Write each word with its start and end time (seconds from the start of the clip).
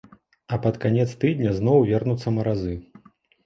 А 0.55 0.57
пад 0.63 0.79
канец 0.85 1.05
тыдня 1.25 1.55
зноў 1.59 1.87
вернуцца 1.93 2.37
маразы. 2.39 2.77